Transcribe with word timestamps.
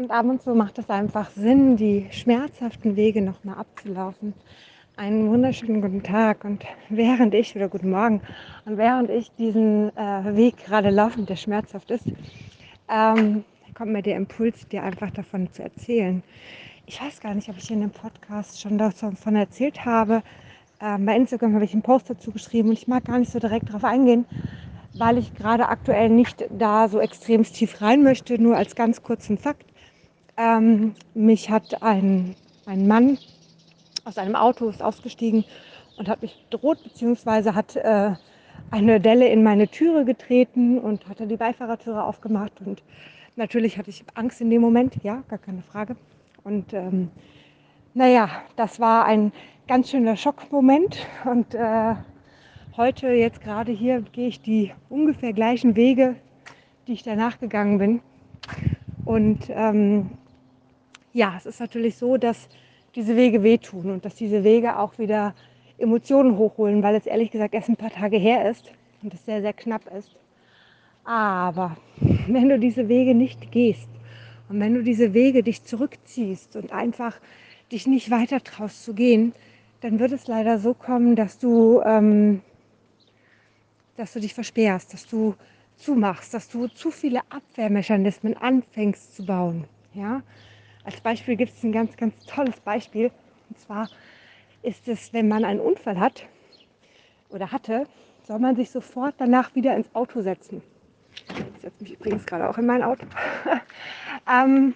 Und 0.00 0.10
ab 0.12 0.24
und 0.24 0.40
zu 0.40 0.54
macht 0.54 0.78
es 0.78 0.88
einfach 0.88 1.28
Sinn, 1.32 1.76
die 1.76 2.06
schmerzhaften 2.10 2.96
Wege 2.96 3.20
nochmal 3.20 3.58
abzulaufen. 3.58 4.32
Einen 4.96 5.28
wunderschönen 5.28 5.82
guten 5.82 6.02
Tag 6.02 6.42
und 6.42 6.64
während 6.88 7.34
ich, 7.34 7.54
oder 7.54 7.68
guten 7.68 7.90
Morgen, 7.90 8.22
und 8.64 8.78
während 8.78 9.10
ich 9.10 9.30
diesen 9.32 9.94
äh, 9.98 10.34
Weg 10.36 10.56
gerade 10.64 10.88
laufe, 10.88 11.20
der 11.20 11.36
schmerzhaft 11.36 11.90
ist, 11.90 12.06
ähm, 12.88 13.44
kommt 13.74 13.92
mir 13.92 14.00
der 14.00 14.16
Impuls, 14.16 14.66
dir 14.68 14.84
einfach 14.84 15.10
davon 15.10 15.52
zu 15.52 15.62
erzählen. 15.62 16.22
Ich 16.86 16.98
weiß 16.98 17.20
gar 17.20 17.34
nicht, 17.34 17.50
ob 17.50 17.58
ich 17.58 17.70
in 17.70 17.82
dem 17.82 17.90
Podcast 17.90 18.58
schon 18.58 18.78
davon 18.78 19.36
erzählt 19.36 19.84
habe. 19.84 20.22
Ähm, 20.80 21.04
bei 21.04 21.14
Instagram 21.14 21.52
habe 21.56 21.66
ich 21.66 21.74
einen 21.74 21.82
Post 21.82 22.08
dazu 22.08 22.30
geschrieben 22.32 22.70
und 22.70 22.74
ich 22.78 22.88
mag 22.88 23.04
gar 23.04 23.18
nicht 23.18 23.32
so 23.32 23.38
direkt 23.38 23.68
darauf 23.68 23.84
eingehen, 23.84 24.24
weil 24.94 25.18
ich 25.18 25.34
gerade 25.34 25.68
aktuell 25.68 26.08
nicht 26.08 26.46
da 26.48 26.88
so 26.88 27.00
extrem 27.00 27.42
tief 27.42 27.82
rein 27.82 28.02
möchte. 28.02 28.40
Nur 28.40 28.56
als 28.56 28.74
ganz 28.74 29.02
kurzen 29.02 29.36
Fakt. 29.36 29.69
Ähm, 30.40 30.94
mich 31.12 31.50
hat 31.50 31.82
ein, 31.82 32.34
ein 32.64 32.86
Mann 32.86 33.18
aus 34.06 34.16
einem 34.16 34.34
Auto 34.34 34.70
ist 34.70 34.82
ausgestiegen 34.82 35.44
und 35.98 36.08
hat 36.08 36.22
mich 36.22 36.46
bedroht, 36.48 36.82
beziehungsweise 36.82 37.54
hat 37.54 37.76
äh, 37.76 38.12
eine 38.70 39.00
Delle 39.00 39.28
in 39.28 39.42
meine 39.42 39.68
Türe 39.68 40.06
getreten 40.06 40.78
und 40.78 41.06
hatte 41.10 41.26
die 41.26 41.36
Beifahrertüre 41.36 42.02
aufgemacht. 42.02 42.52
Und 42.64 42.82
natürlich 43.36 43.76
hatte 43.76 43.90
ich 43.90 44.02
Angst 44.14 44.40
in 44.40 44.48
dem 44.48 44.62
Moment, 44.62 44.94
ja, 45.02 45.22
gar 45.28 45.38
keine 45.38 45.60
Frage. 45.60 45.94
Und 46.42 46.72
ähm, 46.72 47.10
naja, 47.92 48.30
das 48.56 48.80
war 48.80 49.04
ein 49.04 49.32
ganz 49.68 49.90
schöner 49.90 50.16
Schockmoment. 50.16 51.06
Und 51.26 51.54
äh, 51.54 51.96
heute, 52.78 53.08
jetzt 53.08 53.42
gerade 53.42 53.72
hier, 53.72 54.00
gehe 54.00 54.28
ich 54.28 54.40
die 54.40 54.72
ungefähr 54.88 55.34
gleichen 55.34 55.76
Wege, 55.76 56.16
die 56.86 56.94
ich 56.94 57.02
danach 57.02 57.38
gegangen 57.40 57.76
bin. 57.76 58.00
Und 59.04 59.50
ähm, 59.50 60.12
ja, 61.12 61.34
es 61.36 61.46
ist 61.46 61.60
natürlich 61.60 61.96
so, 61.96 62.16
dass 62.16 62.48
diese 62.94 63.16
Wege 63.16 63.42
wehtun 63.42 63.90
und 63.90 64.04
dass 64.04 64.14
diese 64.14 64.44
Wege 64.44 64.78
auch 64.78 64.98
wieder 64.98 65.34
Emotionen 65.78 66.36
hochholen, 66.36 66.82
weil 66.82 66.94
es 66.94 67.06
ehrlich 67.06 67.30
gesagt 67.30 67.54
erst 67.54 67.68
ein 67.68 67.76
paar 67.76 67.90
Tage 67.90 68.16
her 68.16 68.50
ist 68.50 68.70
und 69.02 69.14
es 69.14 69.24
sehr, 69.24 69.40
sehr 69.40 69.52
knapp 69.52 69.82
ist. 69.96 70.10
Aber 71.04 71.76
wenn 72.26 72.48
du 72.48 72.58
diese 72.58 72.88
Wege 72.88 73.14
nicht 73.14 73.50
gehst 73.50 73.88
und 74.48 74.60
wenn 74.60 74.74
du 74.74 74.82
diese 74.82 75.14
Wege 75.14 75.42
dich 75.42 75.64
zurückziehst 75.64 76.56
und 76.56 76.72
einfach 76.72 77.18
dich 77.72 77.86
nicht 77.86 78.10
weiter 78.10 78.42
traust 78.42 78.84
zu 78.84 78.94
gehen, 78.94 79.32
dann 79.80 79.98
wird 79.98 80.12
es 80.12 80.26
leider 80.26 80.58
so 80.58 80.74
kommen, 80.74 81.16
dass 81.16 81.38
du, 81.38 81.80
ähm, 81.82 82.42
dass 83.96 84.12
du 84.12 84.20
dich 84.20 84.34
versperrst, 84.34 84.92
dass 84.92 85.06
du 85.06 85.34
zumachst, 85.76 86.34
dass 86.34 86.48
du 86.48 86.66
zu 86.68 86.90
viele 86.90 87.20
Abwehrmechanismen 87.30 88.36
anfängst 88.36 89.16
zu 89.16 89.24
bauen. 89.24 89.64
Ja? 89.94 90.22
Als 90.84 91.00
Beispiel 91.00 91.36
gibt 91.36 91.52
es 91.54 91.62
ein 91.62 91.72
ganz, 91.72 91.96
ganz 91.96 92.14
tolles 92.26 92.58
Beispiel. 92.60 93.10
Und 93.48 93.58
zwar 93.58 93.88
ist 94.62 94.88
es, 94.88 95.12
wenn 95.12 95.28
man 95.28 95.44
einen 95.44 95.60
Unfall 95.60 95.98
hat 95.98 96.26
oder 97.28 97.52
hatte, 97.52 97.86
soll 98.26 98.38
man 98.38 98.56
sich 98.56 98.70
sofort 98.70 99.14
danach 99.18 99.54
wieder 99.54 99.74
ins 99.76 99.94
Auto 99.94 100.22
setzen. 100.22 100.62
Ich 101.26 101.62
setze 101.62 101.82
mich 101.82 101.92
übrigens 101.94 102.24
gerade 102.26 102.48
auch 102.48 102.58
in 102.58 102.66
mein 102.66 102.82
Auto. 102.82 103.06
ähm, 104.30 104.74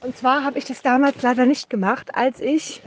und 0.00 0.16
zwar 0.16 0.44
habe 0.44 0.58
ich 0.58 0.64
das 0.64 0.82
damals 0.82 1.20
leider 1.22 1.46
nicht 1.46 1.68
gemacht, 1.70 2.14
als 2.14 2.40
ich 2.40 2.82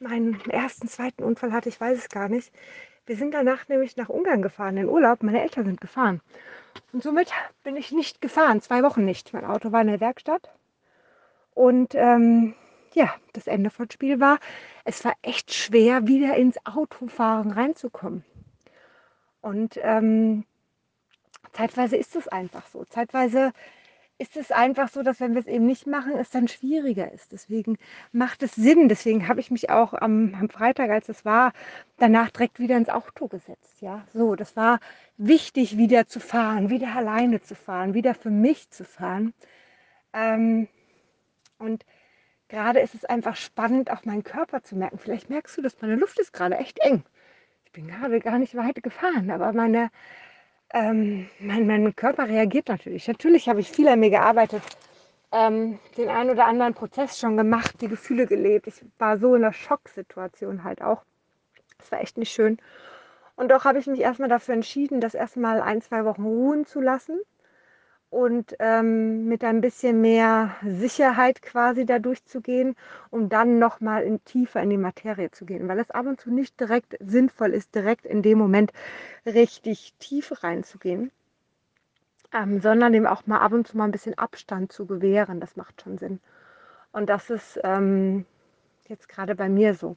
meinen 0.00 0.40
ersten, 0.48 0.88
zweiten 0.88 1.22
Unfall 1.22 1.52
hatte. 1.52 1.68
Ich 1.68 1.80
weiß 1.80 1.98
es 1.98 2.08
gar 2.08 2.28
nicht. 2.28 2.52
Wir 3.06 3.16
sind 3.16 3.32
danach 3.32 3.68
nämlich 3.68 3.96
nach 3.96 4.08
Ungarn 4.08 4.42
gefahren, 4.42 4.76
in 4.76 4.88
Urlaub. 4.88 5.22
Meine 5.22 5.42
Eltern 5.42 5.64
sind 5.64 5.80
gefahren. 5.80 6.20
Und 6.92 7.02
somit 7.02 7.32
bin 7.64 7.76
ich 7.76 7.92
nicht 7.92 8.20
gefahren, 8.20 8.60
zwei 8.60 8.82
Wochen 8.82 9.04
nicht. 9.04 9.32
Mein 9.32 9.44
Auto 9.44 9.72
war 9.72 9.80
in 9.80 9.88
der 9.88 10.00
Werkstatt 10.00 10.50
und 11.58 11.96
ähm, 11.96 12.54
ja, 12.94 13.12
das 13.32 13.48
Ende 13.48 13.70
vom 13.70 13.90
Spiel 13.90 14.20
war, 14.20 14.38
es 14.84 15.04
war 15.04 15.14
echt 15.22 15.52
schwer, 15.52 16.06
wieder 16.06 16.36
ins 16.36 16.56
Autofahren 16.64 17.50
reinzukommen. 17.50 18.24
Und 19.40 19.76
ähm, 19.82 20.44
zeitweise 21.52 21.96
ist 21.96 22.14
es 22.14 22.28
einfach 22.28 22.64
so. 22.68 22.84
Zeitweise 22.84 23.52
ist 24.18 24.36
es 24.36 24.52
einfach 24.52 24.88
so, 24.88 25.02
dass 25.02 25.18
wenn 25.18 25.34
wir 25.34 25.40
es 25.40 25.48
eben 25.48 25.66
nicht 25.66 25.88
machen, 25.88 26.12
es 26.16 26.30
dann 26.30 26.46
schwieriger 26.46 27.10
ist. 27.10 27.32
Deswegen 27.32 27.76
macht 28.12 28.44
es 28.44 28.54
Sinn. 28.54 28.88
Deswegen 28.88 29.26
habe 29.26 29.40
ich 29.40 29.50
mich 29.50 29.68
auch 29.68 29.94
am, 29.94 30.36
am, 30.38 30.48
Freitag, 30.50 30.90
als 30.90 31.08
es 31.08 31.24
war, 31.24 31.52
danach 31.96 32.30
direkt 32.30 32.60
wieder 32.60 32.76
ins 32.76 32.88
Auto 32.88 33.26
gesetzt. 33.26 33.80
Ja, 33.80 34.06
so, 34.12 34.36
das 34.36 34.54
war 34.54 34.78
wichtig, 35.16 35.76
wieder 35.76 36.06
zu 36.06 36.20
fahren, 36.20 36.70
wieder 36.70 36.94
alleine 36.94 37.42
zu 37.42 37.56
fahren, 37.56 37.94
wieder 37.94 38.14
für 38.14 38.30
mich 38.30 38.70
zu 38.70 38.84
fahren. 38.84 39.34
Ähm, 40.12 40.68
und 41.58 41.84
gerade 42.48 42.80
ist 42.80 42.94
es 42.94 43.04
einfach 43.04 43.36
spannend, 43.36 43.90
auch 43.90 44.04
meinen 44.04 44.24
Körper 44.24 44.62
zu 44.62 44.76
merken. 44.76 44.98
Vielleicht 44.98 45.30
merkst 45.30 45.56
du, 45.56 45.62
dass 45.62 45.80
meine 45.80 45.96
Luft 45.96 46.18
ist 46.18 46.32
gerade 46.32 46.56
echt 46.56 46.78
eng. 46.80 47.04
Ich 47.64 47.72
bin 47.72 47.88
gerade 47.88 48.20
gar 48.20 48.38
nicht 48.38 48.56
weit 48.56 48.82
gefahren, 48.82 49.30
aber 49.30 49.52
meine, 49.52 49.90
ähm, 50.72 51.28
mein, 51.38 51.66
mein 51.66 51.94
Körper 51.94 52.28
reagiert 52.28 52.68
natürlich. 52.68 53.06
Natürlich 53.06 53.48
habe 53.48 53.60
ich 53.60 53.70
viel 53.70 53.88
an 53.88 54.00
mir 54.00 54.10
gearbeitet, 54.10 54.62
ähm, 55.32 55.78
den 55.96 56.08
einen 56.08 56.30
oder 56.30 56.46
anderen 56.46 56.74
Prozess 56.74 57.18
schon 57.18 57.36
gemacht, 57.36 57.80
die 57.80 57.88
Gefühle 57.88 58.26
gelebt. 58.26 58.66
Ich 58.66 58.82
war 58.98 59.18
so 59.18 59.34
in 59.34 59.44
einer 59.44 59.52
Schocksituation 59.52 60.64
halt 60.64 60.80
auch. 60.80 61.04
Das 61.78 61.92
war 61.92 62.00
echt 62.00 62.16
nicht 62.16 62.32
schön. 62.32 62.58
Und 63.36 63.50
doch 63.50 63.64
habe 63.64 63.78
ich 63.78 63.86
mich 63.86 64.00
erstmal 64.00 64.28
dafür 64.28 64.54
entschieden, 64.54 65.00
das 65.00 65.14
erstmal 65.14 65.60
ein, 65.60 65.82
zwei 65.82 66.04
Wochen 66.04 66.24
ruhen 66.24 66.66
zu 66.66 66.80
lassen 66.80 67.20
und 68.10 68.56
ähm, 68.58 69.26
mit 69.26 69.44
ein 69.44 69.60
bisschen 69.60 70.00
mehr 70.00 70.56
Sicherheit 70.64 71.42
quasi 71.42 71.84
da 71.84 71.98
durchzugehen, 71.98 72.74
um 73.10 73.28
dann 73.28 73.58
nochmal 73.58 74.02
in, 74.02 74.24
tiefer 74.24 74.62
in 74.62 74.70
die 74.70 74.78
Materie 74.78 75.30
zu 75.30 75.44
gehen, 75.44 75.68
weil 75.68 75.78
es 75.78 75.90
ab 75.90 76.06
und 76.06 76.20
zu 76.20 76.30
nicht 76.30 76.58
direkt 76.58 76.96
sinnvoll 77.00 77.50
ist, 77.50 77.74
direkt 77.74 78.06
in 78.06 78.22
dem 78.22 78.38
Moment 78.38 78.72
richtig 79.26 79.94
tief 79.98 80.42
reinzugehen, 80.42 81.10
ähm, 82.32 82.60
sondern 82.60 82.92
dem 82.92 83.06
auch 83.06 83.26
mal 83.26 83.40
ab 83.40 83.52
und 83.52 83.68
zu 83.68 83.76
mal 83.76 83.84
ein 83.84 83.92
bisschen 83.92 84.16
Abstand 84.16 84.72
zu 84.72 84.86
gewähren. 84.86 85.40
Das 85.40 85.56
macht 85.56 85.82
schon 85.82 85.98
Sinn. 85.98 86.20
Und 86.92 87.10
das 87.10 87.28
ist 87.28 87.60
ähm, 87.62 88.24
jetzt 88.88 89.08
gerade 89.08 89.34
bei 89.34 89.50
mir 89.50 89.74
so 89.74 89.96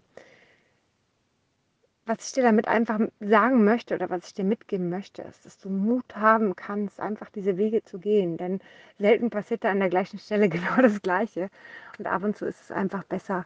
was 2.12 2.28
ich 2.28 2.34
dir 2.34 2.44
damit 2.44 2.68
einfach 2.68 3.00
sagen 3.22 3.64
möchte 3.64 3.96
oder 3.96 4.10
was 4.10 4.28
ich 4.28 4.34
dir 4.34 4.44
mitgeben 4.44 4.90
möchte, 4.90 5.22
ist, 5.22 5.46
dass 5.46 5.58
du 5.60 5.70
Mut 5.70 6.14
haben 6.14 6.58
kannst, 6.58 7.00
einfach 7.00 7.30
diese 7.30 7.56
Wege 7.56 7.84
zu 7.84 8.00
gehen. 8.00 8.36
Denn 8.36 8.60
selten 9.00 9.30
passiert 9.30 9.64
da 9.64 9.72
an 9.72 9.80
der 9.80 9.90
gleichen 9.90 10.20
Stelle 10.20 10.50
genau 10.50 10.76
das 10.82 11.02
Gleiche. 11.02 11.50
Und 11.98 12.08
ab 12.08 12.24
und 12.24 12.36
zu 12.36 12.46
ist 12.46 12.62
es 12.64 12.72
einfach 12.72 13.06
besser, 13.06 13.46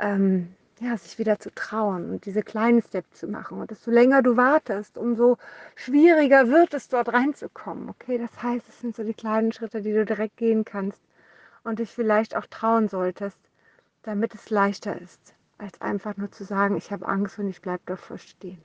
ähm, 0.00 0.54
ja, 0.80 0.98
sich 0.98 1.18
wieder 1.18 1.38
zu 1.38 1.50
trauen 1.54 2.10
und 2.10 2.26
diese 2.26 2.42
kleinen 2.42 2.82
Steps 2.82 3.20
zu 3.20 3.26
machen. 3.26 3.58
Und 3.60 3.70
desto 3.70 3.90
länger 3.90 4.20
du 4.22 4.36
wartest, 4.36 4.98
umso 4.98 5.38
schwieriger 5.74 6.48
wird 6.48 6.74
es, 6.74 6.88
dort 6.88 7.10
reinzukommen. 7.12 7.88
Okay, 7.88 8.18
das 8.18 8.42
heißt, 8.42 8.68
es 8.68 8.80
sind 8.80 8.96
so 8.96 9.02
die 9.02 9.14
kleinen 9.14 9.50
Schritte, 9.52 9.80
die 9.80 9.94
du 9.94 10.04
direkt 10.04 10.36
gehen 10.36 10.66
kannst 10.66 11.00
und 11.64 11.78
dich 11.78 11.90
vielleicht 11.90 12.36
auch 12.36 12.46
trauen 12.46 12.88
solltest, 12.88 13.38
damit 14.02 14.34
es 14.34 14.50
leichter 14.50 15.00
ist 15.00 15.37
als 15.58 15.80
einfach 15.80 16.16
nur 16.16 16.30
zu 16.30 16.44
sagen, 16.44 16.76
ich 16.76 16.90
habe 16.90 17.06
Angst 17.06 17.38
und 17.38 17.48
ich 17.48 17.60
bleibe 17.60 17.82
davor 17.86 18.18
stehen. 18.18 18.62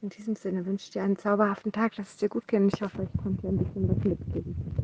In 0.00 0.10
diesem 0.10 0.36
Sinne 0.36 0.64
wünsche 0.66 0.84
ich 0.84 0.90
dir 0.90 1.02
einen 1.02 1.16
zauberhaften 1.16 1.72
Tag, 1.72 1.96
lass 1.96 2.10
es 2.10 2.16
dir 2.18 2.28
gut 2.28 2.46
gehen. 2.46 2.68
Ich 2.72 2.82
hoffe, 2.82 3.02
ich 3.02 3.22
konnte 3.22 3.42
dir 3.42 3.48
ein 3.48 3.58
bisschen 3.58 3.88
was 3.88 4.04
mitgeben. 4.04 4.74